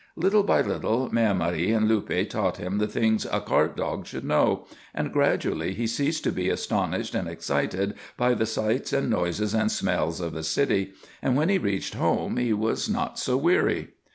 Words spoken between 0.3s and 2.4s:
by little Mère Marie and Luppe